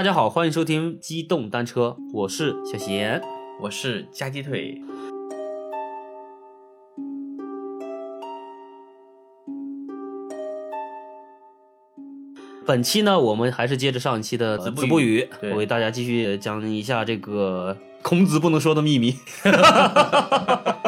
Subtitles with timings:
[0.00, 3.20] 大家好，欢迎收听机动单车，我是小贤。
[3.60, 4.80] 我是夹鸡腿。
[12.66, 19.16] 本期呢，我们还是接着上一期的子子不语不语，我为大家继续讲一下这个孔子不能说的秘密。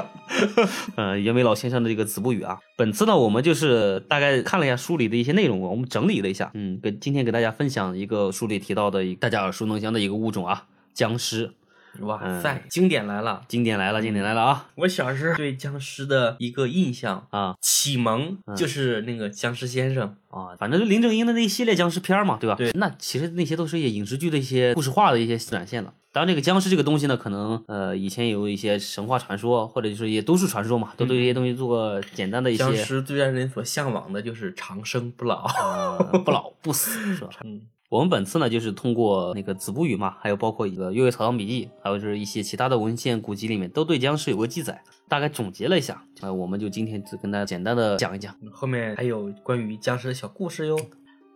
[0.97, 11.53] 呃，袁枚老先生的这个子不语啊，本次呢，我们就是大概看了一下书里的一些内容，我们整理了一下，嗯，给今天给大家分享一个书里提到的大家耳熟能详的一个物种啊，僵尸。
[12.01, 13.43] 哇塞，经典来了！
[13.49, 20.17] 经典来了，经典来了啊我小时候对僵尸的一个印象啊启蒙嗯就是那个僵尸先生。
[20.31, 20.57] 啊！
[20.59, 22.57] 反正就林正英的那一系列僵尸片儿嘛，对吧？
[22.57, 25.93] 对那其实那些都是一些影视剧的一些故事化的一些展现了。
[26.13, 35.47] 当然，这个僵尸这个东西呢，可能呃以前有一些神话传说，或者就是一些都市传说嘛，都对这些东西做过简单的一些僵尸最让人所向往的就是长生不老。
[35.47, 37.31] 呃不老不死，是吧？
[37.45, 46.05] 嗯，我们本次呢，就是通过那个子不语嘛，还有包括一个《月月草堂笔记》，还有就是一些其他的文献古籍里面，都对僵尸有个记载，大概总结了一下。
[46.21, 48.37] 呃，我们就今天只跟大家简单的讲一讲。
[48.53, 50.79] 后面还有关于僵尸的小故事哟。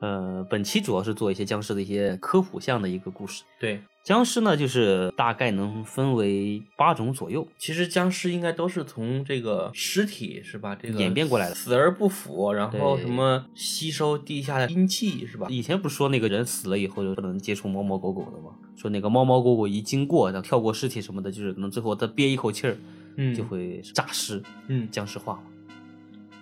[0.00, 3.42] 呃，本期主要是做一些僵尸的一些科普项的一个故事。
[3.58, 7.44] 对，僵尸呢，就是大概能分为八种左右。
[7.58, 10.76] 其实僵尸应该都是从这个尸体是吧？
[10.80, 15.48] 这个演变过来的死而不腐，然后什么吸收地下的阴气是吧？
[15.50, 18.52] 以前不是说那个人死了以后就不能接触猫猫狗狗的吗？
[18.76, 22.76] 说那个猫猫狗狗一经过，然后跳过尸体什么的，就是可能最后他憋一口气儿，
[23.16, 25.42] 嗯，就会诈尸，嗯僵尸化嘛。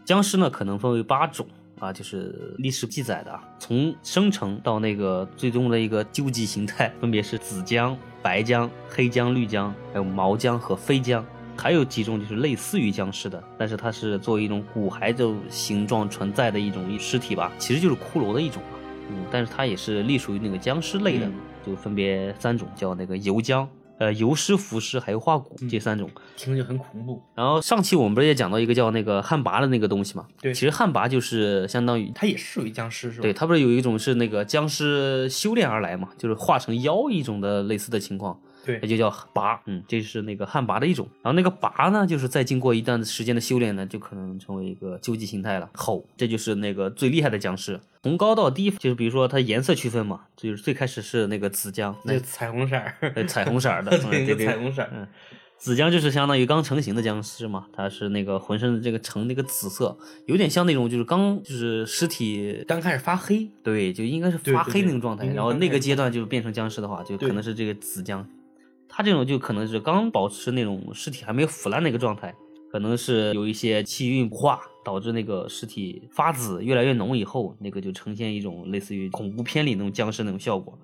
[0.05, 1.47] 僵尸呢，可能分为八种
[1.79, 11.25] 啊，就是历史记载的啊，从生成到那个最终的一个究极形态，分别是紫僵、白僵、黑僵、绿僵，还有毛僵和飞僵。
[11.57, 18.79] 还有几种就是类似于僵尸的，但是它是作为一种骨骸的形状存在的一种尸体吧，其实就是骷髅的一种嘛。
[19.09, 21.33] 嗯，但是它也是隶属于那个僵尸类的，嗯
[21.65, 23.69] 就分别三种，叫那个油僵、
[23.99, 26.11] 呃游尸、浮尸还有化骨这三种。
[26.37, 27.23] 听着就很恐怖。
[27.35, 30.27] 然后上期我们不是也讲到一个叫那个旱魃的那个东西嘛？
[30.41, 33.23] 对其实旱魃就是相当于，它也是属于僵尸是吧？
[33.23, 41.07] 对，它不是有一种是那个僵尸修炼而来嘛，就是化成妖一种的类似的情况，对它就叫拔，嗯，这是那个旱魃的一种。
[41.23, 45.69] 然后那个拔呢，就是再经过一段时间的修炼呢，就可能成为一个究极形态了。
[45.75, 47.79] 吼，这就是那个最厉害的僵尸。
[48.03, 54.91] 从高到低，就是比如说它颜色区分嘛，就是最开始是那个紫僵，那那彩虹色儿，呃彩虹色儿的， 嗯对，对对彩虹色儿。
[54.93, 55.09] 嗯，
[55.57, 68.27] 紫僵就是相当于刚成型的僵尸嘛，它是那个浑身的这个呈那个紫色，有点像那种就是刚就是尸体，刚开始发黑，对，就应该是发黑那种状态，然后那个阶段就变成僵尸的话，就可能是这个紫僵。
[68.97, 72.33] 它这种就可能是刚保持那种尸体还没有腐烂的一个状态，
[72.71, 80.79] 可能是有一些气运不化，导致那个尸体发紫越来越浓以后，那个就呈现一种类似于恐怖片里那种僵尸那种效果。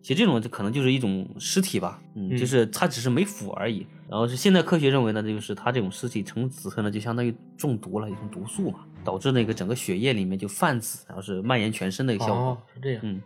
[0.00, 3.84] 其实这种就可能就是一种尸体吧，嗯，嗯就是它只是没腐而已。
[4.08, 12.42] 然后是现在科学认为呢，就是它这种尸体呈紫色呢，就相当于中毒了一种毒素嘛，导致那个整个血液里面就泛紫，然后是蔓延全身的一个效果。
[12.42, 13.00] 哦，是这样。
[13.02, 13.20] 嗯，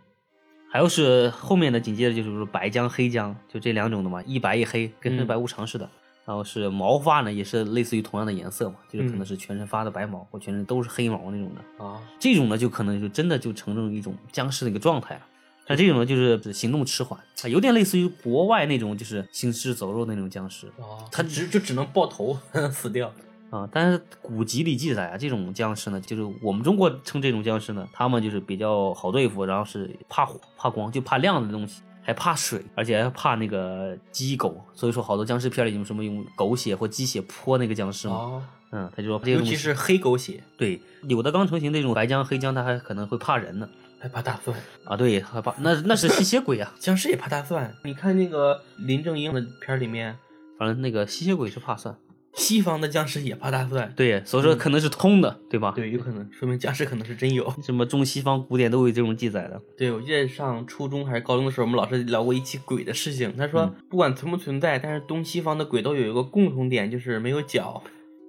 [0.73, 5.87] 还有是后面的紧接着就是说白僵、黑僵，就这两种的嘛，一白一黑，跟黑嗯白无常似的。
[6.25, 11.85] 然后是毛发呢，也是类似于同样的颜色嘛，就是可能嗯是全身发的白毛，或全身都是黑毛那种的。
[11.85, 15.21] 啊，这种呢，就可能就真的就成这种一种僵尸的一个状态了。
[15.67, 22.35] 像这种呢，就是行动迟缓，啊，有点类似于国外那种就是行尸走肉那种僵尸哦，他只就只能爆头
[22.73, 23.13] 死掉。
[23.53, 23.69] 啊。
[23.71, 34.59] 但是古籍里记载啊，这种僵尸呢，就是我们中国称这种僵尸呢，他们就是比较好对付，然后是怕火、怕光，就怕亮的东西，还怕水，而且还怕那个鸡狗。
[34.73, 43.69] 所以说，好多僵尸片里有什么用狗血或鸡血泼那个僵尸嘛，哦，嗯，他就说尤其是黑狗血，对有的刚成型那种白僵、黑僵，它还可能会怕人呢。
[43.99, 44.53] 还怕大蒜。
[44.83, 47.73] 啊，对，还怕那那是吸血鬼啊， 僵尸也怕大蒜。
[47.85, 50.17] 你看那个林正英的片儿里面，
[50.59, 51.95] 反正那个吸血鬼是怕蒜，
[52.33, 53.93] 西方的僵尸也怕大蒜。
[53.95, 57.53] 对，所以说可能是通的，对吧？，对，有可能说明僵尸可能是真有。
[57.63, 59.61] 什么中西方古典都有这种记载的。
[59.77, 63.35] 对，我记得上初中还是高中的时候，我们老师聊过一期鬼的事情。
[63.37, 67.83] 他说，嗯不管存不存在，但是东西方的鬼都有一个共同点，就是没有脚，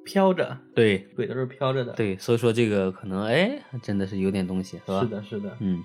[0.04, 5.00] 飘着，对鬼都是飘着的。，对，所以说这个可能哎，真的是有点东西，是吧？
[5.00, 5.08] 是。
[5.08, 5.56] 的，是的。
[5.60, 5.82] 嗯。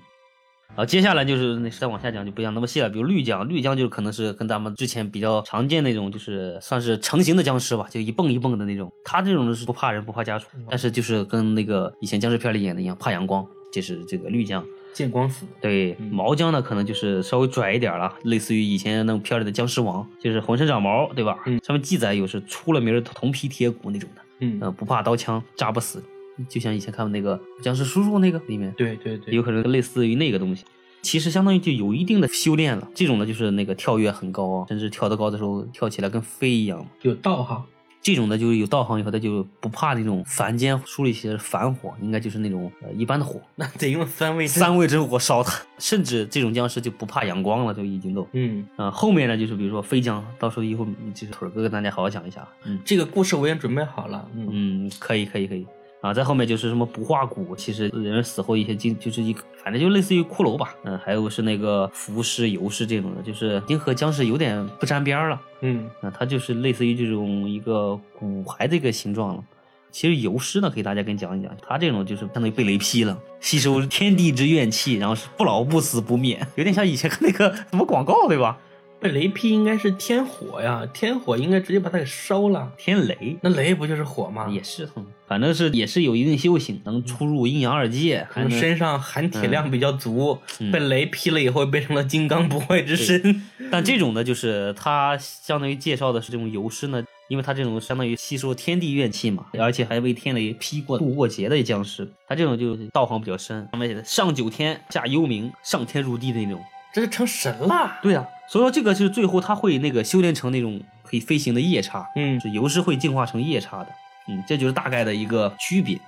[0.76, 8.90] 好，接下来就是那再往下讲就不讲那么细了，比如绿僵，绿僵就可能是跟咱们之前比较常见那种，就是算是成型的僵尸吧，就一蹦一蹦的那种。
[9.04, 14.64] 他这种是不怕人不怕家畜，但是就是跟那个以前僵尸片里演的一样，怕阳光，这是这个绿僵。
[14.92, 15.46] 见光死。
[15.60, 21.38] 对，嗯毛僵呢可能就是稍微拽一点了，类似于以前那种片里的僵尸王，就是浑身长毛，对吧？
[21.46, 26.02] 嗯上面记载有是出了名的铜皮铁骨那种的，嗯，呃，不怕刀枪，扎不死，
[26.48, 30.64] 就像以前看的那个僵尸叔叔那个里面，对对对，有可能类似于那个东西。
[31.02, 32.86] 其实相当于就有一定的修炼了。
[32.94, 36.86] 这种呢，就是那个跳跃很高啊，甚至跳得高的时候跳起来跟飞一样。
[37.02, 37.62] 有道行。
[38.02, 45.60] 这种呢，就是有道行以后，他就不怕那种凡间书里写的凡火，应该就是那种呃一般的火，那得用三味 三味真火烧他。
[45.78, 52.46] 甚至这种僵尸就不怕阳光了，就已经都嗯啊、后面呢，就是比如说飞僵，到时候以后就是腿儿哥跟大家好好讲一下。
[52.64, 54.26] 嗯这个故事我也准备好了。
[54.34, 55.66] 嗯嗯，可以可以可以
[56.00, 60.74] 啊，在后面就是什么不化骨，其实人死后一些经就是一反正就类似于骷髅吧。
[60.84, 65.40] 嗯，还有是那个浮尸、游尸这种的，就是已经和僵尸有点不沾边儿了。
[65.60, 69.44] 嗯啊，它就是类似于这种一个骨骸的一个形状了。
[69.90, 78.56] 其实游尸呢，给大家跟你讲一讲，它这种就是相当于被雷劈了，吸收天地之怨气，然后是不老不死不灭，有点像以前看那个什么广告对吧？
[79.00, 82.70] 被雷劈应该是天火呀，天火应该直接把它给烧了。
[82.76, 84.46] 天雷那雷不就是火吗？
[84.50, 93.40] 也是，嗯反正是也是有一定修行，能出入阴阳二界，还身上含铁量比较足，嗯被雷劈了以后变成了金刚不坏之身。
[93.70, 106.60] 但这种呢，就是它相当于介绍的是这种游尸呢，因为它这种相当于吸收天地怨气嘛，而且还被天雷劈过、渡过劫的僵尸，它这种就道行比较深，上面写的上九天，下幽冥，上天入地的那种。
[106.92, 107.98] 这是成神了。
[108.02, 113.88] 对呀、所以说这个就是最后他会那个修炼成那种可以飞行的夜叉，嗯就游是会进化成夜叉的，
[114.28, 115.98] 嗯，这就是大概的一个区别。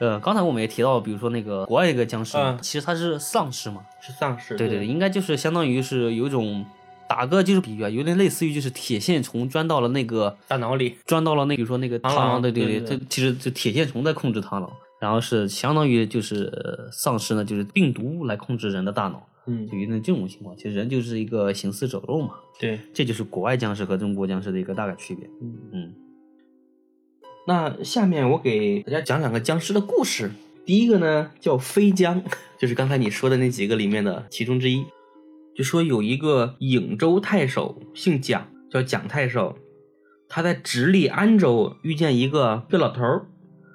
[0.00, 4.56] 呃，刚才我们也提到，比如说那个国外一个僵尸，嗯其实它是丧尸嘛，是丧尸。
[4.56, 6.64] 对对对，应该就是相当于是有一种
[7.08, 10.98] 打个就是比喻啊，有点类似于就是铁线虫钻到了那个大脑里。
[11.04, 14.70] 钻到了那比如说那个螳螂，对对，对对这其实就铁线虫在控制螳螂，
[15.00, 20.56] 然后是相当于就是呃丧尸呢，就是病毒来控制人的大脑，嗯就，遇到这种情况。
[20.56, 22.78] 其实人就是一个行尸走肉嘛，对。
[22.92, 25.28] 这就是国外僵尸和中国僵尸的一个大概区别。
[25.40, 25.94] 嗯，嗯，
[27.46, 30.30] 那下面我给大家讲两个僵尸的故事。
[30.64, 32.22] 第一个呢叫飞僵，
[32.60, 34.84] 就是刚才你说的那几个里面的其中之一。
[35.56, 39.56] 就说有一个颍州太守，姓蒋，叫蒋太守，
[40.28, 43.26] 他在直隶安州遇见一个一个老头儿，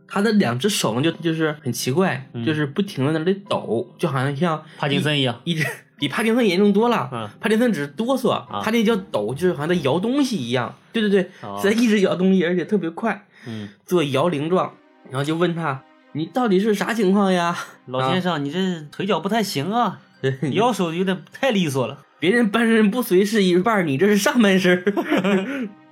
[0.08, 5.40] 他的两只手呢就就是很奇怪，嗯就是不停的在那里抖，就好像像帕金森一样。
[5.44, 5.66] 一直
[5.98, 7.10] 比帕金森严重多了。
[7.12, 10.76] 嗯帕金森只是哆嗦，他这叫抖，就是好像在摇东西一样。
[10.92, 14.74] 对对对，哦在一直摇东西，而且特别快，嗯，做摇铃状。
[15.10, 15.84] 然后就问他
[16.14, 17.56] ：“你到底是啥情况呀？”
[17.88, 18.60] 老先生，你这
[18.92, 22.00] 腿脚不太行啊， 生摇手有点太利索了。
[22.20, 25.70] 别人半身不遂是一半儿，你这是上半身儿。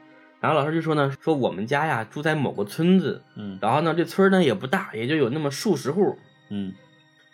[0.41, 6.17] 然后老师就说呢，说我们家呀住在某个村子，嗯然后呢这村儿呢也不大，也就有那么数十户，
[6.49, 6.73] 嗯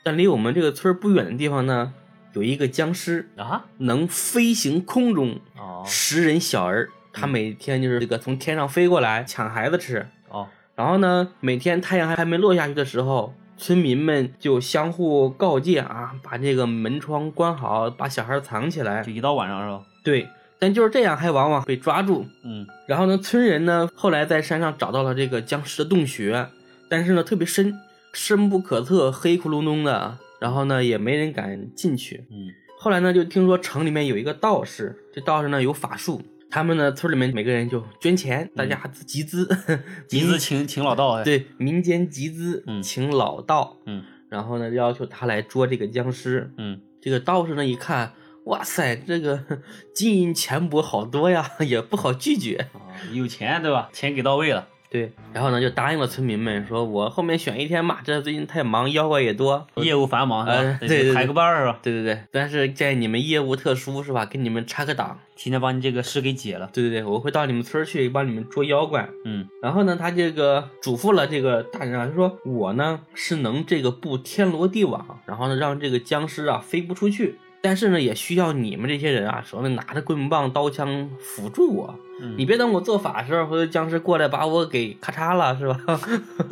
[0.04, 1.94] 但离我们这个村儿不远的地方呢，
[2.34, 6.90] 有一个僵尸，啊能飞行空中，哦食人小儿。
[7.14, 19.12] 他每天就是这个从天上飞过来抢孩子吃，哦然后呢，每天太阳还还没落下去的时候，村民们就相互告诫啊，把这个门窗关好，把小孩藏起来就。
[19.12, 19.84] 一到晚上是吧？
[20.04, 22.26] 对，但就是这样，还往往被抓住。
[22.44, 26.48] 嗯然后呢，村人呢后来在山上找到了这个僵尸的洞穴，
[26.90, 27.74] 但是呢特别深，
[28.14, 30.18] 深不可测，黑咕隆咚的。
[30.40, 32.24] 然后呢，也没人敢进去。
[32.30, 46.52] 嗯后来呢，就听说城里面有一个道士，这道士呢有法术，他们呢村里面每个人就捐钱，大家集资，嗯集资请请老道哎。，对民间集资，嗯请老道，嗯然后呢要求他来捉这个僵尸。
[46.58, 48.14] 嗯这个道士呢一看，
[48.48, 49.40] 哇塞，这个
[49.94, 52.68] 金银钱帛好多呀， 也不好拒绝。
[52.74, 52.82] 哦
[53.14, 53.90] 有钱对吧？
[53.94, 54.68] 钱给到位了。
[54.90, 60.58] 对，然后呢就答应了村民们，说我后面选一天嘛，这最近太忙，妖怪也多，业务繁忙是吧？
[60.62, 61.80] 得呃对对对排个班儿是吧？
[61.84, 64.26] 对对对，但是在你们业务特殊是吧？
[64.26, 65.20] 给你们插个档。
[65.36, 66.68] 提前把你这个事给解了。
[66.74, 69.08] 对对对，我会到你们村儿去帮你们捉妖怪。
[69.26, 77.36] 嗯然后呢，他这个嘱咐了这个大人啊，他说我呢是能这个布天罗地网，然后呢让这个僵尸啊飞不出去，
[77.68, 81.94] 但是呢也需要你们这些人啊手里拿着棍棒、刀枪辅助我。
[82.22, 85.78] 嗯，你别等我做法的时候，回头僵尸过来把我给咔嚓了，是吧？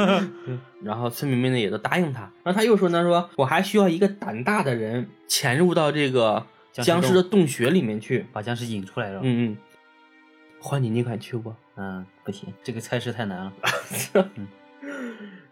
[0.84, 2.29] 然后村民们呢也都答应他。
[2.43, 8.25] 然后他又说呢，说我还需要一个胆大的人潜入到这个僵尸的洞穴里面去。
[8.34, 9.22] 把僵尸引出来是吧？
[9.24, 9.57] 嗯嗯，
[10.60, 11.53] 换你，你敢去不？
[11.77, 13.53] 嗯，不行，这个差事太难了。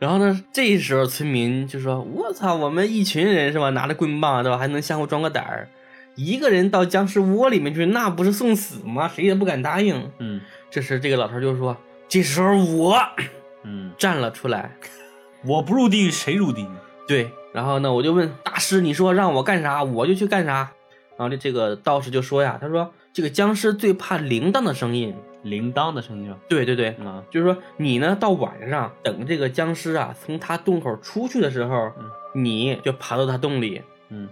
[0.04, 5.70] 然后呢，这时候村民就说：“我操，我们一群人是吧，拿着棍棒对吧，还能相互装个胆儿。
[6.16, 9.08] 一个人到僵尸窝里面去，那不是送死吗？
[9.08, 10.12] 谁也不敢答应。
[10.20, 11.78] 嗯这时这个老头就说
[12.10, 13.00] ：“这时候我
[13.64, 14.76] 嗯，站了出来。
[15.46, 16.68] 我不入地狱谁入地狱？
[17.08, 20.70] 对，然后呢，我就问大师，你说让我干啥，我就去干啥。
[21.18, 25.16] 然后这这个道士就说呀，他说这个僵尸最怕铃铛的声音。
[25.44, 26.34] 铃铛的声音？
[26.48, 34.28] 对对对，啊，就是说你呢，到晚上等这个僵尸啊从他洞口出去的时候，嗯你就爬到他洞里，嗯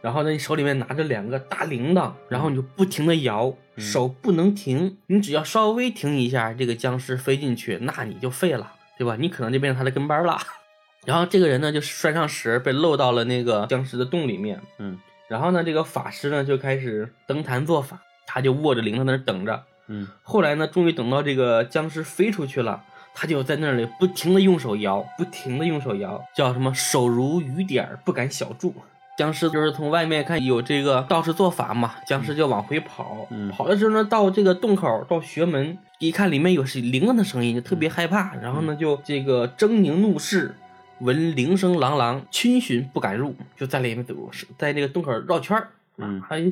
[0.00, 9.16] 然后呢，你手里面拿着两个大铃铛，然后你就不停的摇，嗯手不能停，你只要稍微停一下，这个僵尸飞进去，那你就废了，对吧？
[9.18, 10.38] 你可能就变成他的跟班了。
[11.04, 14.60] 然后这个人呢，就摔上石，被漏到了那个僵尸的洞里面。
[14.78, 14.96] 嗯
[15.28, 19.64] 然后呢，这个法师呢就开始登坛做法，他就握着铃铛在那儿等着。
[19.88, 22.82] 嗯后来呢，终于等到这个僵尸飞出去了，
[23.14, 28.74] 他就在那里不停的用手摇，不停的用手摇，叫什么手如雨点不敢小住。
[29.16, 40.54] 僵尸就是从外面看有这个道士做法嘛，僵尸就往回跑，嗯跑的时候呢，到这个洞口，到穴门，一看里面有是铃铛的声音，就特别害怕，然后呢，就这个狰狞怒视，
[41.00, 44.14] 闻铃声朗朗，逡巡不敢入，就在里面走，
[44.58, 45.68] 在那个洞口绕圈儿。
[45.98, 46.44] 嗯，哎，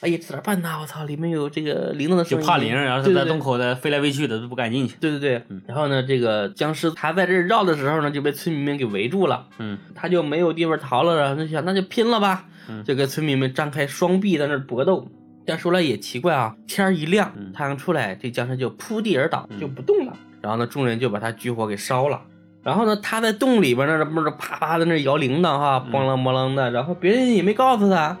[0.00, 0.78] 哎呀，这咋办呐？
[0.80, 4.96] 我操，里面有这个铃铛的声音，就怕铃，然后他在洞口的飞来飞去的，都不敢进去。
[5.00, 15.06] 对对对，嗯然后呢，这个僵尸他在这绕的时候呢，就被村民们给围住了，嗯他就没有地方逃了，然后就想那就拼了吧，嗯就跟村民们张开双臂在那儿搏斗。
[15.46, 20.14] 但说来也奇怪啊，天儿一亮，嗯太阳出来，这僵尸就扑地而倒，嗯就不动了。
[20.42, 22.20] 然后呢，众人就把他举火给烧了。
[22.62, 26.70] 然后呢，他在洞里边那不是啪啪在那摇铃铛哈，嗯咣啷咣啷的。
[26.70, 28.16] 然后别人也没告诉他，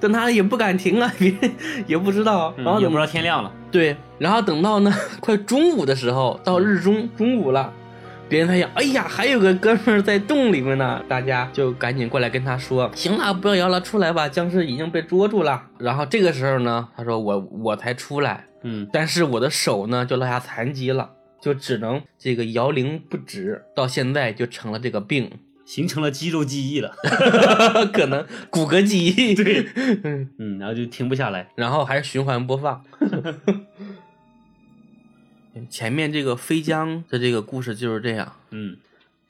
[0.00, 1.52] 但他也不敢停啊， 别人
[1.86, 2.52] 也不知道。
[2.56, 3.52] 然后等不知道天亮了。
[3.70, 7.72] 对，然后等到呢 快中午的时候，到日中中午了，
[8.28, 15.62] 别人才想，哎呀，还有个哥们儿在洞里面呢，大家就赶紧过来跟他说，行了，不要摇了，出来吧，僵尸已经被捉住了。
[15.78, 21.10] 然后这个时候呢，他说我我才出来，嗯但是我的手呢就落下残疾了，
[21.46, 25.30] 就只能这个摇铃不止，到现在就成了这个病，
[25.64, 26.96] 形成了肌肉记忆了。
[27.94, 29.32] 可能骨骼记忆。
[29.36, 29.64] 对，
[30.38, 31.48] 嗯，然后就停不下来。
[31.54, 32.84] 然后还是循环播放。
[35.70, 38.78] 前面这个飞僵的这个故事就是这样，嗯，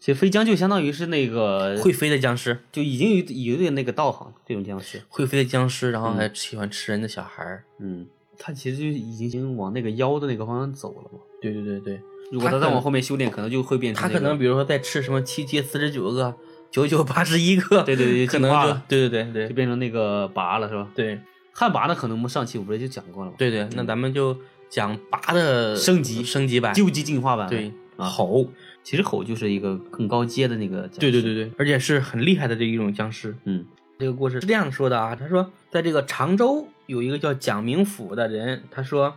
[0.01, 5.03] 其实飞僵就相当于是那个会飞的僵尸，就已经有有点那个道行这种僵尸。
[5.11, 7.65] 会飞的僵尸，然后还喜欢吃人的小孩儿。
[7.79, 8.07] 嗯，
[8.39, 11.21] 他其实就已经往那个妖的那个方向走了嘛。
[11.41, 12.01] 对对对对，
[12.31, 16.35] 如果他再往后面修炼，可能就会变成他那个可能比如说再吃什么七七四十九个，
[16.71, 20.89] 九九八十一个，对对对 可能就对对对对就变成那个拔了是吧？
[20.95, 21.19] 对
[21.53, 23.37] 旱魃呢，可能我们上期我不是就讲过了吗？
[23.39, 24.37] 对对，那咱们就
[24.69, 27.49] 讲拔的升级升级版，究极进化版。
[27.49, 28.47] 对啊吼，
[28.83, 30.87] 其实吼就是一个更高阶的那个。
[30.99, 33.35] 对对对对，而且是很厉害的这一种僵尸。
[33.45, 33.65] 嗯
[33.99, 39.15] 这个故事是这样说的啊，他说，在这个常州有一个叫蒋明甫的人，他说，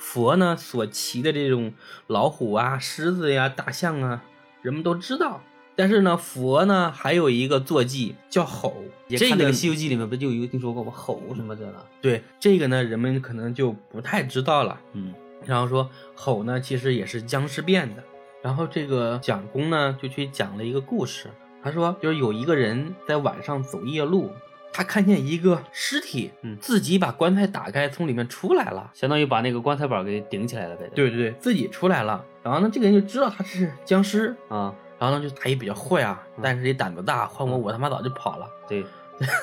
[0.00, 1.72] 佛呢所骑的这种
[2.08, 4.24] 老虎啊、狮子呀、大象啊，
[4.62, 5.40] 人们都知道。
[5.76, 8.74] 但是呢，佛呢还有一个坐骑叫吼，
[9.08, 10.90] 这个西游记》里面不就有听说过吗？
[10.94, 11.86] 吼什么的了。
[12.00, 14.80] 对这个呢，人们可能就不太知道了。
[14.94, 15.14] 嗯
[15.46, 18.02] 然后说吼呢，其实也是僵尸变的。
[18.42, 21.28] 然后这个蒋公呢，就去讲了一个故事。
[21.62, 24.30] 他说，就是有一个人在晚上走夜路，
[24.72, 28.90] 他看见一个尸体，嗯自己把棺材打开，从里面出来了。
[28.94, 30.90] 相当于把那个棺材板给顶起来了呗。
[30.94, 32.24] 对对对，自己出来了。
[32.42, 34.34] 然后呢，这个人就知道他是僵尸。
[34.48, 38.46] 啊，然后呢，就他也比较坏啊，嗯但是也胆子大，换我嗯我他妈早就跑了。
[38.68, 38.84] 对，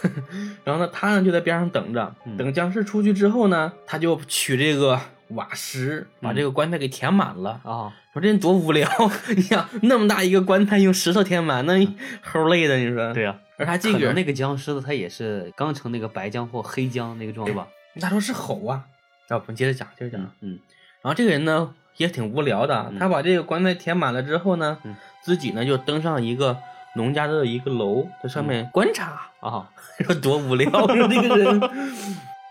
[0.63, 7.59] 然后呢，他呢就在边上等着，嗯等僵尸出去之后呢，他就取这个瓦石把嗯这个棺材给填满了。
[7.63, 8.89] 啊， 说这人多无聊！
[9.35, 11.73] 你想那么大一个棺材用石头填满，那
[12.23, 13.13] 齁累的，你说？
[13.13, 13.23] 对。
[13.23, 17.67] 呀、而他这个那个僵尸的他也是刚成那个白僵或黑僵那个状态吧？
[17.99, 18.83] 他说是吼啊。
[19.29, 20.21] 要不我们接着讲，接着讲。
[20.21, 20.59] 嗯嗯
[21.01, 26.57] 然后这个人呢也挺无聊的，嗯他把这个棺材填满了之后呢，嗯自己呢就登上一个
[26.95, 29.29] 农家的一个楼，在上面观察。
[29.39, 29.69] 啊，
[30.05, 31.59] 说多无聊，说这个人。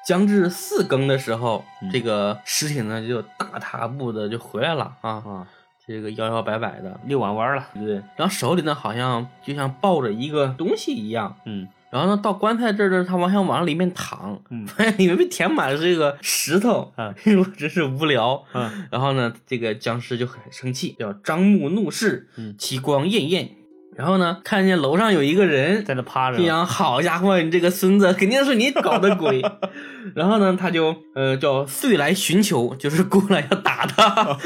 [0.07, 5.47] 将至四更的时候，嗯这个尸体呢就大踏步的就回来了啊，啊，
[5.87, 7.67] 这个摇摇摆摆的，遛弯弯了。
[7.75, 18.45] 对，然后手里呢好像就像抱着一个东西一样，嗯然后呢到棺材这儿呢，他往想往里面躺，嗯 发现里面被填满了这个石头， 啊我真是无聊。
[18.55, 23.51] 嗯然后呢，这个僵尸就很生气，叫张目怒视，嗯，其光艳艳。
[23.97, 26.47] 然后呢，看见楼上有一个人在那趴着心。
[26.47, 29.43] 想：好家伙，你这个孙子肯定是你搞的鬼。
[30.15, 34.39] 然后呢，他就呃叫遂来寻求，就是过来要打他。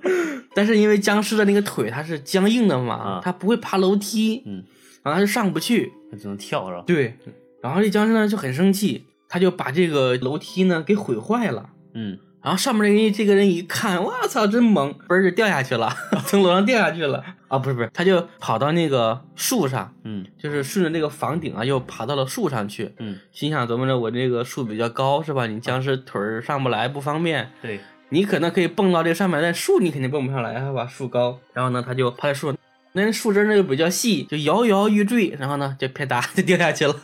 [0.54, 4.62] 但是因为僵尸的那个腿它是僵硬的嘛啊，他不会爬楼梯，嗯，
[5.02, 5.92] 然后他就上不去。
[6.10, 6.84] 他只能跳是吧？
[6.86, 7.16] 对，
[7.62, 11.70] 然后这僵尸呢就很生气，他就把这个楼梯呢给毁坏了。
[11.94, 15.92] 嗯然后上面人这个人一看，我操，真猛，嘣儿就掉下去了，
[16.26, 17.22] 从楼上掉下去了。
[17.48, 22.92] 啊，不是不是，他就跑到那个树上，嗯就是顺着那个房顶啊，又爬到了树上去。
[22.98, 25.46] 嗯，心想，琢磨着，我这个树比较高是吧？
[25.46, 27.50] 你僵尸腿儿上不来，不方便。
[27.62, 27.80] 对，
[28.10, 30.86] 你可能可以蹦到这上面，但树你肯定蹦不上来，是吧？
[30.86, 31.38] 树高。
[31.54, 32.56] 然后呢，他就趴在树上，
[32.92, 36.94] 那树枝呢又比较细，就摇摇欲坠，然后呢就啪嗒 就掉下去了。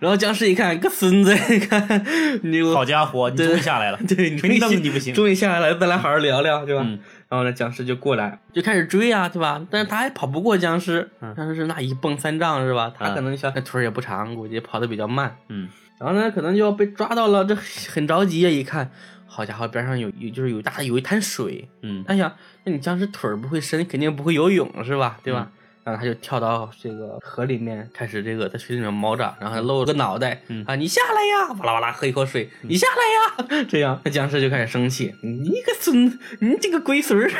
[0.00, 2.04] 然后僵尸一看，个孙子，你看
[2.42, 5.14] 你我好家伙，你终于下来了， 对，你非弄你不行。
[5.14, 6.82] 终于下来了，咱俩好好聊聊，对吧？
[6.84, 9.64] 嗯然后呢，僵尸就过来，就开始追啊，对吧？
[9.70, 12.92] 但是他还跑不过僵尸，嗯僵尸是那一蹦三丈是吧？
[12.98, 15.36] 他嗯可能小那腿儿也不长，估计跑得比较慢。
[15.48, 15.68] 嗯
[16.00, 18.48] 然后呢，可能就要被抓到了，这很着急啊！
[18.50, 18.90] 一看，
[19.26, 25.18] 好家伙，边上有有就是有大有一滩水，嗯他想，那你僵尸腿儿不会伸，肯定不会游泳是吧？
[25.22, 25.52] 对吧？
[25.84, 31.52] 然后他就跳到这个河里面，开始这个在水里面猫着，然后还露了个脑袋，嗯啊，你下来呀！
[31.58, 33.64] 哇啦哇啦喝一口水，你下来呀！
[33.68, 37.30] 这样，那僵尸就开始生气，你个孙子，你这个龟孙儿，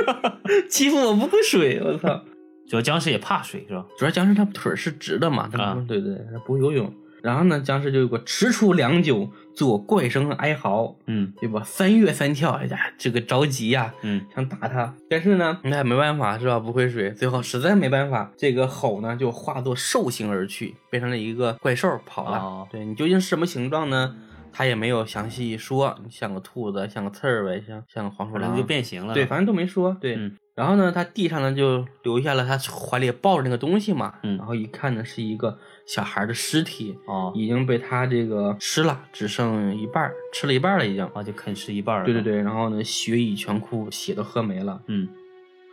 [0.68, 2.22] 欺负我不会水，我操！
[2.68, 3.84] 主要僵尸也怕水是吧？
[3.98, 6.92] 主要僵尸他腿是直的嘛，他啊不对对，他不会游泳。
[7.22, 11.62] 然后呢，僵尸就有个踟蹰良久，作怪声哀嚎，嗯对吧？
[11.64, 16.58] 三跃三跳，哎呀，这个着急呀、嗯想打他，但是呢，那也没办法是吧？
[16.58, 22.38] 不会水，最后实在没办法，这个吼呢就化作兽形而去，变成了一个怪兽跑了。
[22.38, 24.16] 哦对你究竟是什么形状呢？
[24.52, 29.14] 他也没有详细说，像个兔子，像个刺儿呗，像像个黄鼠狼，就变形了。
[29.14, 29.96] 对，反正都没说。
[30.00, 35.56] 对，嗯然后呢，他地上呢就留下了他怀里抱着那个东西嘛，嗯然后一看呢是一个
[35.92, 41.04] 小孩的尸体，啊已经被他这个吃了，只剩一半，吃了一半了已经。
[41.12, 42.04] 啊，就啃食一半了。
[42.04, 44.80] 对对，对，然后呢，血已全枯，血都喝没了。
[44.86, 45.08] 嗯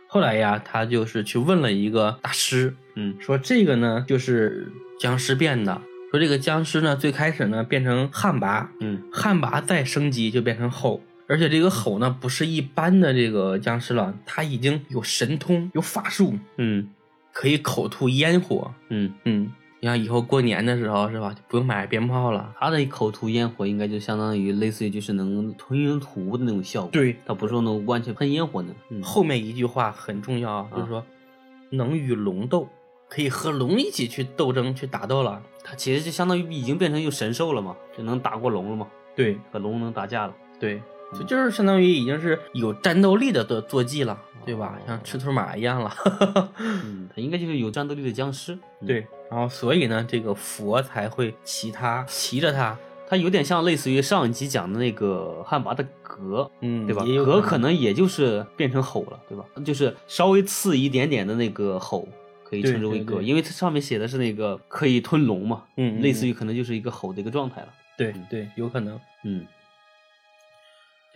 [0.08, 16.90] 后来呀，他就是去问了一个大师，嗯说这个呢就是僵尸变的，说这个僵尸呢最开始呢变成旱魃，嗯旱魃再升级就变成吼，而且这个吼呢不是一般的这个僵尸了，它已经有神通，有法术，嗯
[17.32, 18.72] 可以口吐烟火。
[18.88, 22.52] 嗯，嗯，你像以后过年的时候是吧，就不用买鞭炮了。
[22.58, 26.90] 它的口吐烟火应该就相当于类似于就是能吞云吐雾的那种效果。
[26.90, 28.68] 对，它不是说能完全喷烟火的。
[28.90, 31.04] 嗯后面一句话很重要，啊，就是说
[31.70, 32.68] 能与龙斗，
[33.08, 35.40] 可以和龙一起去斗争、去打斗了。
[35.62, 40.34] 它其实就相当于已经变成一个神兽了嘛，就能打过龙了嘛，对和龙能打架了。
[40.58, 44.78] 对，这就是相当于已经是有战斗力的坐坐骑了，对吧？
[44.78, 45.94] 哦像赤兔马一样了。
[46.58, 48.52] 嗯，它应该就是有战斗力的僵尸。
[48.80, 52.76] 嗯，对，然后所以呢，这个佛才会骑它，骑着它，
[53.08, 57.02] 它有点像类似于上一集讲的那个旱魃的革，嗯，对吧？
[57.04, 59.44] 也有革可能也就是变成吼了，对吧？
[59.64, 62.06] 就是稍微次一点点的那个吼，
[62.44, 67.68] 可以称之为革，对对因为它上面写的是那个可以吞龙嘛，嗯嗯类似于可能就是一个吼的一个状态了。
[67.96, 69.00] 对对，有可能。
[69.24, 69.46] 嗯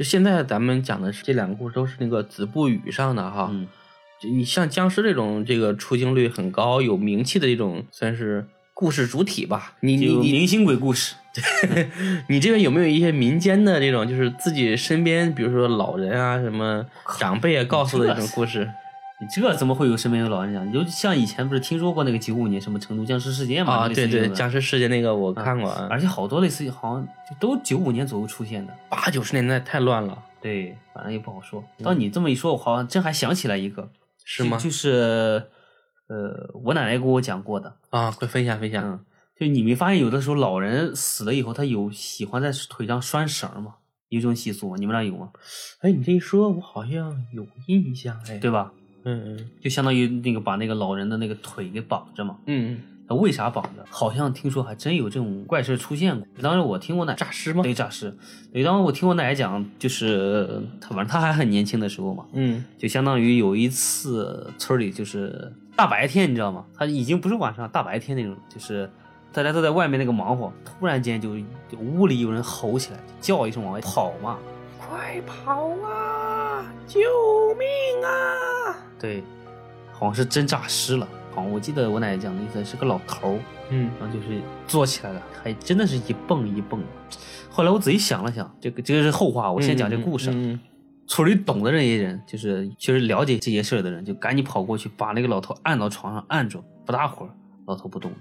[0.03, 3.49] 就现在咱们讲的是这两个故事都是那个子不语上的哈。
[3.53, 3.69] 嗯
[4.25, 9.75] 你像僵尸这种这个出镜率很高、有名气的这种，算是故事主体吧。
[9.81, 11.17] 你你你就明星鬼故事，
[12.31, 16.87] 你这边有没有一些民间的这种，就是自己身边，比如说老人啊、什么
[17.19, 18.67] 长辈啊告诉的这种故事你
[19.29, 20.67] 这怎么会有身边有老人讲？
[20.67, 23.75] 你就像以前不是听说过那个九五年什么成都僵尸事件嘛？
[23.75, 23.89] 啊？
[23.89, 28.75] 对对，僵尸事件那个我看过啊，而且好多类似于好像就都九五年左右出现的。
[28.89, 31.63] 八九十年代太乱了，对，反正也不好说。
[31.83, 33.91] 当你这么一说，我好像真还想起来一个，嗯
[34.25, 34.65] 是吗就？
[34.65, 35.47] 就是
[36.09, 37.77] 呃，我奶奶给我讲过的。
[37.91, 38.85] 啊，快分享分享。
[38.85, 39.01] 嗯，
[39.39, 43.77] 就你没发现有的时候老人死了以后，他有喜欢在腿上拴绳吗？
[44.09, 44.77] 有这种习俗吗？
[44.79, 45.31] 你们那有吗？
[45.81, 48.71] 哎，你这一说，我好像有印象，哎，对吧？
[49.05, 52.37] 嗯嗯就相当于那个把那个老人的那个腿给绑着嘛。
[52.47, 53.85] 嗯嗯，那为啥绑着？
[53.91, 56.27] 好像听说还真有这种怪事出现过。
[56.41, 57.63] 当时我听我奶诈尸吗？
[57.63, 58.17] 对诈尸，
[58.53, 66.65] 对，当时我听我奶奶讲，就是她反正她还很年轻的时候嘛，嗯就相当于有一次村里就是大白天，你知道吗？
[66.77, 68.89] 他已经不是晚上，大白天那种，就是
[69.33, 71.37] 大家都在外面那个忙活，突然间就
[71.69, 74.39] 就屋里有人吼起来，叫一声往外跑嘛。
[74.79, 76.67] 快跑啊！
[76.87, 77.01] 救
[77.55, 78.82] 命啊！
[79.03, 79.23] 对，
[79.93, 81.07] 好像是真诈尸了。
[81.35, 86.87] 好像我记得我奶奶讲的意思是个老头儿，嗯然后就是坐起来了，还真的是一蹦一蹦的。
[87.51, 90.31] 后来我仔细想了想，这个这个是后话，我先讲这故事。
[90.33, 90.59] 嗯
[91.05, 97.31] 村里懂的这些人，就是确实了解这些事儿的人，就赶紧跑过去把那个老头按到床上按住，不大会儿，
[97.67, 98.19] 老头不动了，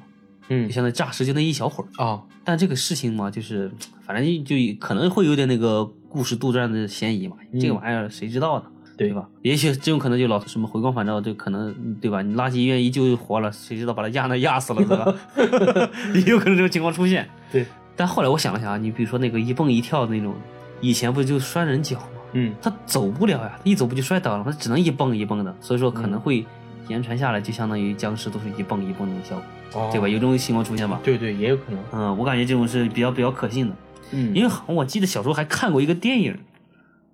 [0.49, 1.87] 嗯就相当于诈尸就那一小会儿。
[2.03, 8.65] 哦，但这个事情嘛，就是反正就可能会有点那个故事杜撰的嫌疑嘛，这个玩意儿谁知道呢？
[9.07, 9.27] 对吧？
[9.41, 12.21] 也许这种可能就老什么回光返照，就可能对吧？
[12.21, 15.89] 你垃圾医院一救就活了，谁知道把他压那压死了，对吧？
[16.15, 17.27] 也有可能这种情况出现。
[17.51, 20.33] 对，但后来我想了想啊，你比如说那个一蹦一跳的那种，
[20.79, 22.05] 以前不就拴人脚吗？
[22.33, 24.45] 嗯他走不了呀，一走不就摔倒了吗？
[24.47, 26.45] 他只能一蹦一蹦的，所以说可能会
[26.87, 29.35] 言传下来，就相当于僵尸都是一蹦一蹦那种效
[29.71, 30.07] 果，哦对吧？
[30.07, 30.99] 有这种情况出现吧？
[31.03, 31.79] 对对，也有可能。
[31.91, 33.75] 嗯，我感觉这种是比较比较可信的，
[34.11, 36.37] 嗯因为好像我记得小时候还看过一个电影，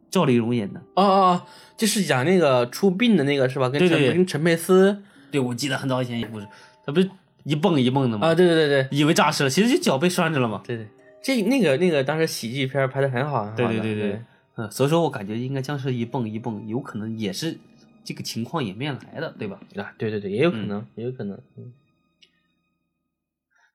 [0.09, 1.41] 赵丽蓉演的，哦哦哦，
[1.75, 3.69] 就是讲那个出殡的那个是吧？
[3.69, 5.03] 跟陈对对对跟陈佩斯。
[5.29, 6.47] 对我记得很早以前一个故事，
[6.85, 7.09] 他不是
[7.43, 10.61] 一蹦一蹦的吗，啊，对对对对以为诈尸了，其实就脚被拴着了嘛。
[10.65, 10.87] 对对，
[11.21, 14.21] 这那个那个当时喜剧片拍的很好，对对对对，
[14.55, 17.57] 嗯，所以说我感觉应该僵尸一蹦一蹦，有可能也是
[18.05, 19.59] 这个情况演变来的，对吧？
[19.75, 21.37] 啊，对对对，也有可能，也有可能。
[21.57, 21.73] 嗯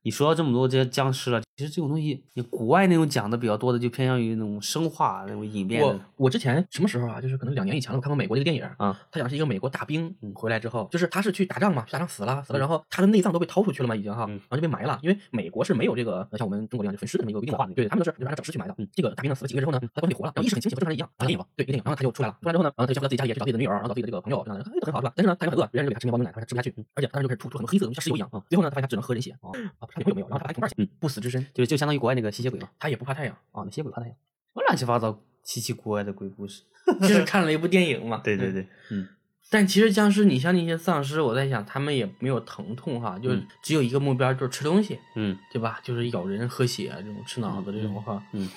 [0.03, 6.01] 你说到这么多这些僵尸了，其实这种东西，你国外那种讲的比较多的，就偏向于那种生化那种演变我。
[6.17, 7.21] 我之前什么时候啊？
[7.21, 18.75] 就是可能两年以前了，我看过美国的一个电影啊，他讲的是一个美国大兵嗯回来之后，就是他是去打仗嘛，去打仗死了，死了，然后他的内脏都被掏出去了嘛，已经哈，嗯然后就被埋了，因为美国是没有这个呃像我们中国这样就焚尸的这么一个规定的，对他们都是就是按照整尸去埋的。
[18.79, 25.12] 嗯，这个大兵呢死了几个月之后呢，他关系活了，然后意识很清醒，和正常人一样，啊，电影对一个电影，然后他就出来了，出来之后呢，然后他就回到自己家里也去找自己的女儿，然后找自己的这个朋友，这样的，很好是吧？
[25.15, 28.41] 但是呢，他又很饿，别人就给他吃面包牛奶，他吃不下去，而且当时就开始吐出很多黑色的东西，像石油一样啊。
[28.49, 30.28] 最后呢，他发现他只能喝人血，哦啊，他有没有？
[30.28, 32.68] 然后他还捅半血，嗯不死之身，就是就相当于国外那个吸血鬼嘛。
[32.78, 36.62] 他也不怕太阳，啊，那吸血鬼怕太阳，什么乱七八糟奇奇怪怪的鬼故事。
[37.00, 38.20] 就是看了一部电影嘛。
[38.24, 39.09] 对对对，嗯
[39.50, 45.78] 但其实僵尸，你像那些丧尸，我在想他们也没有疼痛哈，就嗯只有一个目标，就是吃东西，嗯对吧？
[45.83, 48.22] 就是咬人、喝血啊这种吃脑子这种哈。
[48.33, 48.48] 嗯，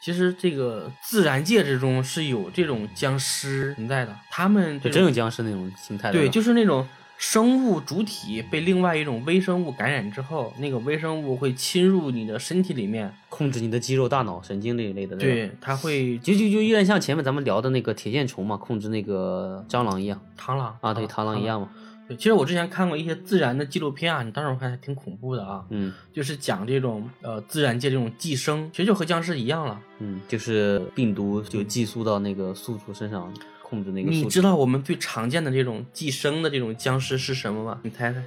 [0.00, 6.18] 其实这个自然界之中是有这种僵尸存在的，他们就真有僵尸那种形态的。
[6.18, 6.86] 对，就是那种
[7.26, 15.16] 生物主体被另外一种微生物感染之后，那个微生物会侵入你的身体里面，控制你的肌肉、大脑、神经这一类的。
[15.16, 21.44] 对，它会就就就有点像前面咱们聊的那个铁线虫嘛，控制那个蟑螂一样螳螂啊，对，螳螂一。
[21.44, 21.70] 样嘛。
[22.06, 25.64] 对，其实我之前看过一些自然的纪录片啊，你当时我看还挺恐怖的啊。
[25.70, 29.80] 嗯就是讲这种呃自然界这种寄生，其实就和僵尸一样了。
[29.98, 33.32] 嗯，就是病毒就寄宿到那个宿主身上，
[33.74, 34.10] 控制那个。
[34.10, 37.80] 你知道我们最常见的这种寄生的这种僵尸是什么吗？
[37.82, 38.22] 你猜猜？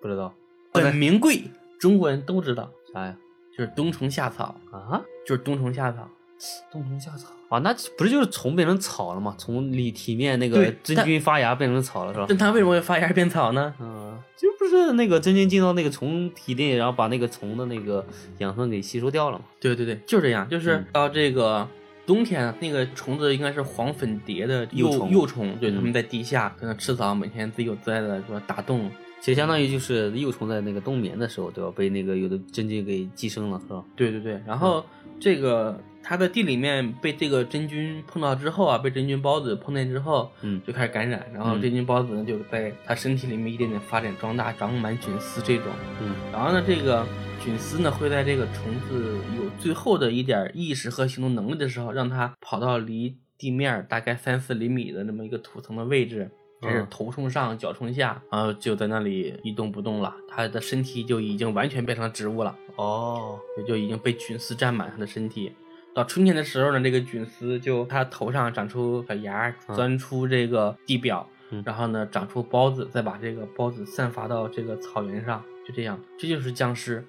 [0.00, 0.34] 不知道
[0.72, 1.42] 本名贵，
[1.78, 3.16] 中国人都知道，啥呀？
[3.56, 6.08] 就是冬虫夏草，啊，就是冬虫夏草。
[6.70, 9.34] 冬虫夏草啊，那不是就是虫变成草了吗？
[9.36, 12.26] 从里体面那个真菌发芽变成草了是吧？
[12.28, 13.74] 但它为什么会发芽变草呢？
[13.80, 18.06] 嗯，就不是那个真菌进到那个虫体内，然后把那个虫的那个
[18.38, 19.44] 养分给吸收掉了嘛？
[19.58, 21.66] 对对对，就是这样，就是嗯到这个。
[22.08, 28.90] 冬天啊那个虫子应该是黄粉蝶的幼幼虫幼虫，对，嗯它们在地下可能吃草，每天自由自在的说打洞，
[29.20, 31.70] 其实相当于就是幼虫在那个冬眠的时候，对吧？
[31.76, 33.84] 被那个有的真菌给寄生了，是吧？
[33.94, 34.82] 对对对，然后
[35.20, 45.66] 这个它在地里面被这个真菌碰到之后啊，被真菌孢子碰见之后，嗯就开始感染，然后嗯真菌孢子呢就在它身体里面一点点发展壮大，长满菌丝这种。
[46.00, 47.06] 嗯然后呢，这个
[47.44, 56.30] 菌丝呢会在这个虫子有最后的一点意识和行动能力的时候，让它跑到离地面大概三四厘米的那么一个土层的位置。
[56.60, 60.12] 开始嗯头冲上，脚冲下，然后就在那里一动不动了。
[60.28, 62.52] 它的身体就已经完全变成植物了。
[62.74, 65.52] 哦，也就已经被菌丝占满它的身体。
[65.98, 77.04] 到春天的时候呢，这个菌丝就它头上长出小芽，嗯钻出这个地表，嗯然后呢长出孢子，再把这个孢子散发到这个草原上，就这样，这就是僵尸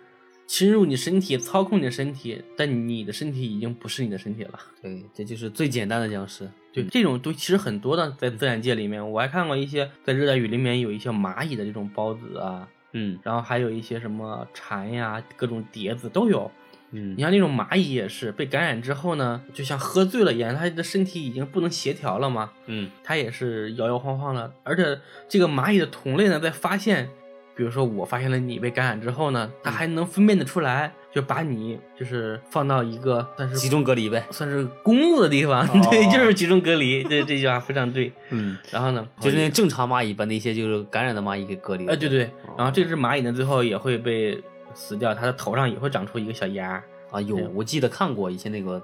[0.48, 4.60] 侵入你身体，操控你的身体，但你的身体已经不是你的身体了。
[4.82, 6.50] 对，这就是最简单的僵尸。
[6.74, 16.50] 对，这种都其实很多的，在自然界里面，我还看过一些在热带雨林里面有一些蚂蚁的这种孢子啊，嗯然后还有一些什么蝉呀、各种蝶子都有。
[16.92, 24.52] 嗯你像那种蚂蚁也是被感染之后呢，就像喝醉了一样，它的身体已经不能协调了嘛，嗯它也是摇摇晃晃的。
[24.64, 27.08] 而且这个蚂蚁的同类呢，在发现，
[27.56, 34.26] 比如说我发现了你被感染之后呢，它还能分辨得出来，就把你就是放到一个算是集中隔离呗。
[34.32, 37.04] 算是公共的地方，哦 对，就是集中隔离。
[37.04, 38.12] 这这句话非常对。
[38.30, 41.94] 嗯，然后呢，就是那正常蚂蚁把那些就是感染的蚂蚁给隔离了。
[41.94, 44.42] 哎，对对哦，然后这只蚂蚁呢，最后也会被
[44.74, 46.84] 死掉，它的头上也会长出一个小芽。
[47.12, 48.80] 啊，有我记得看过以前那个，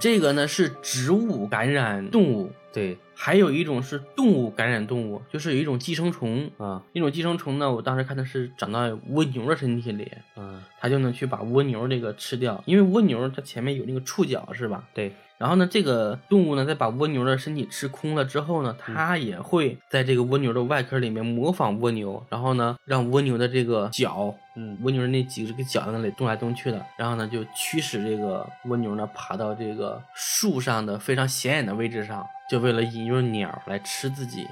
[0.00, 6.50] 这个呢是植物感染动物，对还有一种是动物感染动物，就是有一种寄生虫。
[6.56, 14.88] 啊那种寄生虫呢，我当时看的是长到蜗牛的身体里，嗯它就能去把蜗牛这个吃掉，因为蜗牛它前面有那个触角是吧？
[14.94, 34.48] 对然后呢，这个动物呢，在把蜗牛的身体吃空了之后呢，它也会在这个蜗牛的外壳里面模仿蜗牛，然后呢，让蜗牛的这个脚，嗯蜗牛那几个脚在那里动来动去的，然后呢，就驱使这个蜗牛呢爬到这个树上的非常显眼的位置上，就为了引诱鸟来吃自己。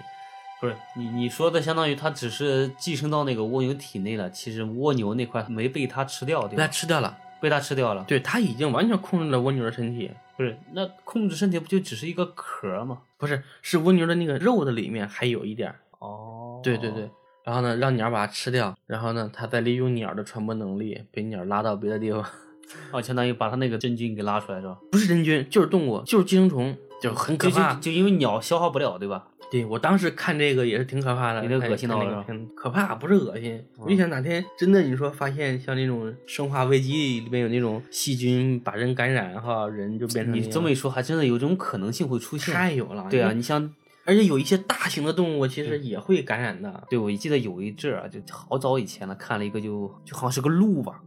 [0.61, 6.69] 不是你你说的相当于它只是寄生到那个蜗牛体内了，其实蜗牛那块没被它吃掉，对被它？
[6.69, 8.05] 吃掉了，被它吃掉了。
[8.07, 13.03] 对，它已经完全控制了蜗牛的身体，不是那控制身体不就只是一个壳吗？
[13.19, 15.77] 不是，是蜗牛的那个肉的里面还有一点儿。
[15.99, 17.09] 哦对对对，
[17.47, 22.25] 然后呢，让鸟把它吃掉，然后呢，它再利用鸟的传播能力，被鸟拉到别的地方。
[22.91, 24.77] 哦，相当于把它那个真菌给拉出来是吧？
[24.91, 27.83] 不是真菌，就是动物，就是寄生虫，就很可就怕就。
[27.83, 29.29] 就因为鸟消化不了，对吧？
[29.49, 42.53] 对我当时看这个也是挺可怕的，有点恶心到了是吧看那个片子可怕不是恶心，我就想哪天真的你说发现像那种《生化危机》里面有那种细菌把人感染哈，人就变成你这么一说，还真的有这种可能性会出现。
[42.53, 43.73] 太有了，对啊，你像，
[44.07, 51.01] 而且有一些大型的动物其实也会感染的，对我记得有一阵儿啊，就好早以前了，看了一个就就好像是个鹿吧，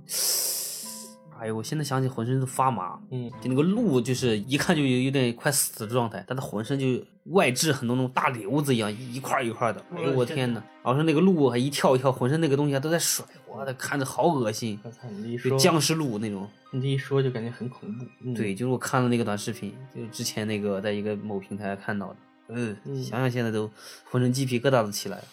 [1.39, 2.99] 哎呦，我现在想起浑身都发麻。
[3.12, 6.85] 嗯，就那个鹿，就是一看就有有点快死的状态，但它浑身就
[7.27, 9.81] 外置很多那种大瘤子一样，一块儿一块儿的。
[9.95, 16.45] 哎呦我天呐，然后说那个鹿还一跳一跳，浑身那个东西还都在甩，我的看着好恶心，我操，你一说，就僵尸鹿那种。
[16.71, 22.17] 你这一说就感觉很恐怖，嗯、对，就是我看了那个短视频，就是之前那个在一个某平台看到的，
[22.49, 23.69] 嗯，想想现在都
[24.09, 25.23] 浑身鸡皮疙瘩都起来了。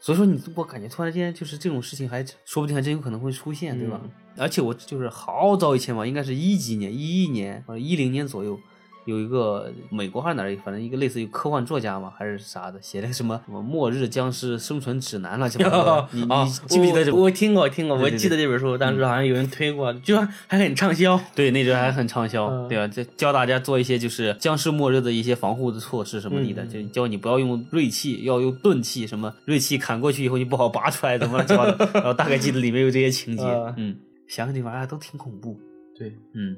[0.00, 4.00] 所以说你，我感觉突然间就是这种事情还说不定还真有可能会出现，对吧？
[4.02, 8.58] 嗯而且我就是好早以前吧，应该是一几年、一一年或者一零年左右，
[9.04, 16.08] 有一个美国还是哪儿，反正一个类似于科幻作家嘛，还是啥的，写了个什么什么末日僵尸生存指南乱七八糟的。
[16.12, 17.12] 你啊你记不记得这？
[17.12, 21.20] 我我听过，听过，我记得这本书，当时好像有人推过，就还很畅销。
[21.34, 22.86] 对，那阵还很畅销，嗯对吧？
[22.88, 31.84] 就教大家做一些就是僵尸末日的一些防护的措施什么嗯的，就教你不要用锐器，要用钝器，什么锐器砍过去以后你不好拔出来，怎么乱七八糟。
[31.94, 33.96] 然后大概记得里面有这些情节，嗯嗯，
[34.28, 35.58] 想想这玩意儿都挺恐怖，
[35.98, 36.56] 对，嗯，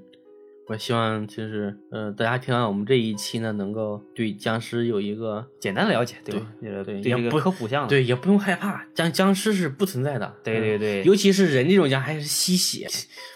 [0.67, 6.47] 我希望就是，呃，大家听完我们这一期呢，能够对僵尸有一个简单的了解，对吧？
[6.61, 10.35] 对对也不科普项，对，也不用害怕，僵僵尸是不存在的。
[10.43, 12.89] 对对对嗯尤其是人这种僵还是吸血，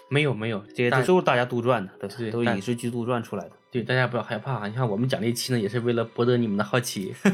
[0.09, 3.51] 没有没有，这些大都是大家杜撰的，对对都是影视剧杜撰出来的。
[3.71, 4.67] 对大家不要害怕。
[4.67, 7.13] 你看我们讲这一期呢，也是为了博得你们的好奇。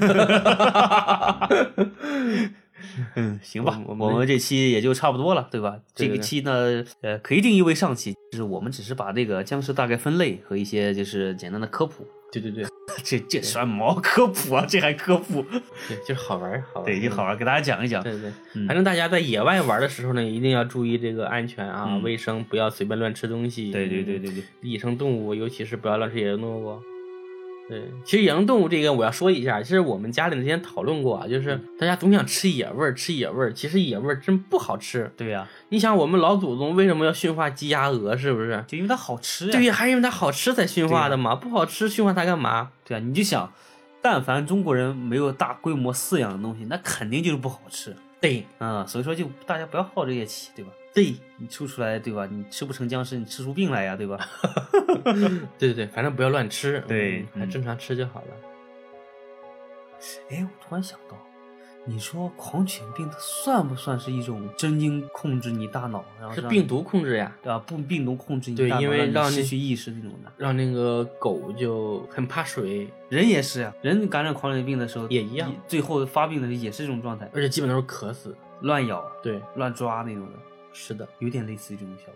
[3.16, 5.78] 嗯，行吧，我们我们这期也就差不多了，对吧？
[5.96, 12.06] 对对这个期呢，呃，可以定义为上期，就是我们只是把这个僵尸大概分类和一些就是简单的科普。
[12.32, 12.66] 对对对
[13.04, 14.66] 这这算毛科普啊？
[14.68, 15.42] 这还科普？
[15.88, 16.86] 对，就是好玩儿好玩儿。
[16.86, 18.04] 对，就好玩，给大家讲一讲。
[18.04, 23.72] 对对，嗯反正大家在野外玩的时候呢，一定要注意这个安全啊，嗯卫生，不要随便乱吃东西。
[23.72, 26.80] 对对对对对，野生动物，尤其是不要乱吃野生动物。
[27.68, 35.12] 对，其实野生动物这个我要说一下，其实我们家里之前讨论过啊，就是大家总想吃野味儿，吃野味儿，其实野味儿真不好吃。
[35.18, 38.16] 对呀，你想，我们老祖宗为什么要驯化鸡鸭鹅？
[38.16, 38.64] 是不是？
[38.68, 39.52] 就因为它好吃呀。
[39.52, 42.70] 对呀，还是因为它好吃才驯化的嘛，不好吃驯化它干嘛？
[42.86, 43.52] 对啊，你就想，
[44.02, 47.96] 但凡中国人没有大规模饲养的东西，那肯定就是不好吃。
[48.22, 50.72] 对啊、所以说就大家不要好这些气，对吧？
[50.96, 52.26] 对你吐出来，对吧？
[52.32, 54.18] 你吃不成僵尸，你吃出病来呀，对吧？
[55.60, 58.28] 对对对，反正不要乱吃，对嗯还嗯正常吃就好了。
[60.32, 61.18] 哎，我突然想到，
[61.84, 67.60] 你说狂犬病它算不算是一种真菌控制你大脑，然后是病毒控制呀，对吧？
[67.60, 70.32] 不，病毒控制你大脑，因为让失去意识那种的。
[70.38, 78.34] 让那个狗就很怕水，人也是呀，人感染狂犬病的时候也一样，最后发病的时候也是这种状态，而且基本都是渴死。
[78.62, 80.40] 乱咬、对，乱抓那种的，
[80.76, 81.08] 是的。
[81.20, 82.16] 有点类似于这种效果。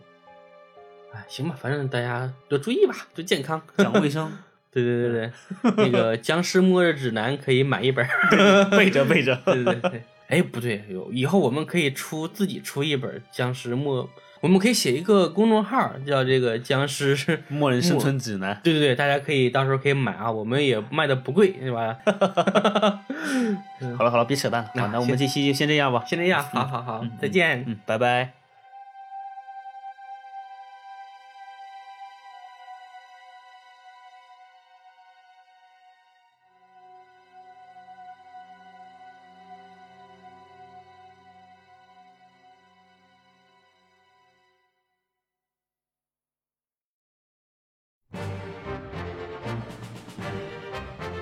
[1.13, 4.31] 哎，行吧，反正大家多注意吧，多健康，讲卫生，
[4.71, 5.31] 对对对对，
[5.85, 9.35] 那个《僵尸末日指南》可以买一本儿，背着背着。
[9.45, 10.03] 对对对。
[10.27, 14.03] 哎，不对，有以后我们可以出自己出一本《僵尸末》，
[14.41, 17.17] 我们可以写一个公众号，叫这个《僵尸》。
[17.47, 18.61] 末日生存指南。
[18.63, 21.97] 对对对，大家可以到时候可以买啊，我们也卖的不贵，是吧？
[23.97, 26.03] 好了好了，别扯淡了，那我们这期就先这样吧。
[26.05, 27.63] 先这样，好好好，再见。
[27.65, 28.38] 嗯，拜拜。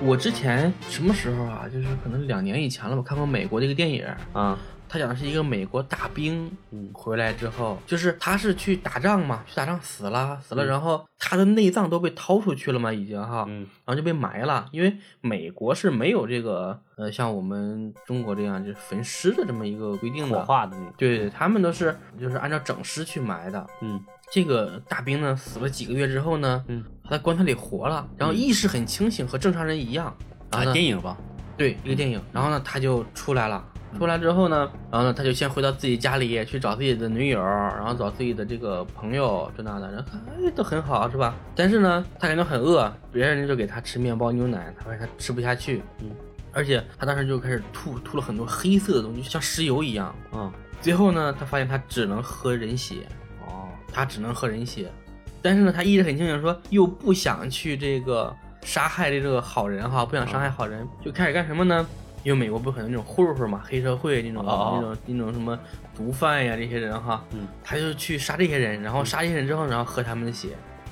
[0.00, 1.66] 我之前什么时候啊？
[1.72, 4.58] 就是可能两年以前了吧，看过美国的一个电影，啊，
[4.88, 20.92] 他讲的是一个美国大兵嗯回来之后，就是他是去打仗嘛，去打仗死了，死了，嗯然后他的内脏都被掏出去了嘛，已经哈，嗯然后就被埋了，因为美国是没有这个呃像我们中国这样就是焚尸的这么一个规定的火的，化的那个。
[20.96, 23.66] 对他们都是就是按照整尸去埋的。
[23.82, 30.14] 嗯这个大兵呢死了几个月之后呢，嗯，他在棺材里活了，然后意识很清醒，和正常人一样。
[30.50, 31.16] 啊，电影吧。
[31.56, 32.22] 对，一个电影。
[32.30, 33.64] 然后呢，他就出来了。
[33.96, 41.34] 出来之后呢，然后呢，他就先回到自己家里去找自己的女友，然后找自己的这个朋友这那的，然后看哎都很好是吧？
[41.54, 46.10] 但是呢，他感觉很饿，别人就给他吃面包牛奶，他发现他吃不下去，嗯，
[46.52, 50.14] 而且他当时就开始吐，吐了很多黑色的东西，像石油一样。
[50.32, 53.06] 嗯最后呢，他发现他只能喝人血，
[53.46, 54.88] 哦，他只能喝人血，
[55.42, 61.84] 但是呢，他意识很清醒，说又不想去这个杀害这个好人哈，不想伤害好人，就开始干什么呢？
[62.24, 65.58] 因为美国不可能那种混混嘛，黑社会那种、哦那种那种什么
[65.96, 70.48] 毒贩呀这些人哈，嗯他就去杀这些人，然后杀这些人之后，然后喝他们的血，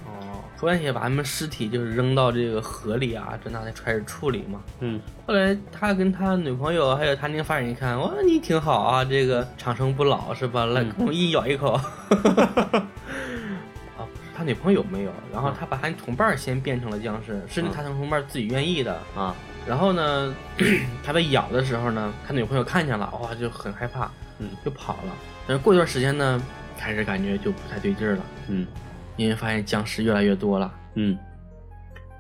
[0.07, 4.61] 哦，喝完血把他们尸体就是扔到这个河里啊，这那的开始处理嘛。
[4.81, 10.65] 嗯后来他跟他女朋友还有他那个犯人一看，哇，你挺好啊，这个长生不老是吧？
[10.67, 11.73] 来，我一咬一口。
[11.73, 11.83] 啊，
[14.37, 19.01] 他女朋友没有，然后他把他同伴先变成了僵尸，是嗯他同伴自己愿意的。
[19.17, 19.35] 啊，
[19.67, 20.35] 然后呢，
[21.03, 25.13] 他被咬的时候呢，他女朋友看见了，哇，就很害怕，嗯就跑了。
[25.47, 26.41] 但是过一段时间呢，
[26.79, 28.67] 开始感觉就不太对劲儿了，嗯
[29.17, 30.73] 因为发现僵尸越来越多了。
[30.95, 31.17] 嗯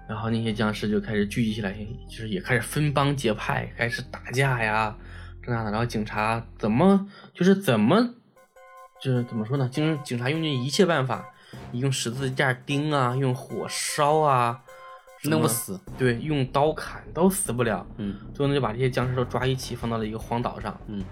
[0.08, 1.76] 然后那些僵尸就开始聚集起来，
[2.08, 4.96] 就是也开始分帮结派，开始打架呀，
[5.42, 5.70] 这那的。
[5.70, 8.14] 然后警察怎么就是怎么
[9.02, 9.68] 就是怎么说呢？
[9.68, 11.28] 警警察用尽一切办法，
[11.72, 14.60] 用十字架钉啊，用火烧啊，
[15.24, 17.86] 弄不死，对，用刀砍都死不了。
[17.98, 20.78] 嗯最后呢，就把这些僵尸都抓一起放到了一个荒岛上。
[20.88, 21.04] 嗯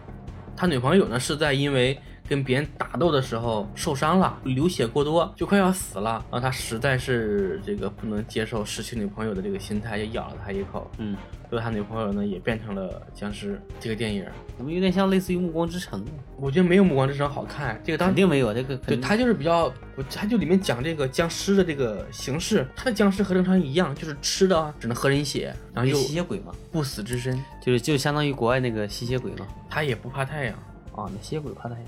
[0.57, 6.13] 他女朋友呢是在因为跟别人打斗的时候受伤了，流血过多，就快要死了。
[6.31, 10.91] 然后他实在是这个不能接受失去女朋友的这个心态，就咬了他一口。
[10.99, 11.17] 嗯，
[11.51, 13.61] 最后他女朋友呢也变成了僵尸。
[13.79, 14.25] 这个电影
[14.57, 16.03] 怎么有点像类似于《暮光之城》？
[16.37, 17.79] 我觉得没有《暮光之城》好看。
[17.85, 29.47] 这个当肯定没有这个，对他就是比较，我他就里面讲这个僵尸的这个形式，他的僵尸和正常人一样，就是吃的啊只能喝人血，然后又吸血鬼嘛，不死之身，就是就相当于国外那个吸血鬼嘛。
[29.69, 30.55] 他也不怕太阳。
[30.97, 31.85] 啊，那吸血鬼怕太阳，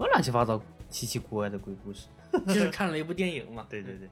[0.00, 0.58] 我乱七八糟
[0.88, 2.06] 奇奇怪怪的鬼故事。
[2.48, 3.66] 就是看了一部电影嘛。
[3.68, 4.08] 对对对。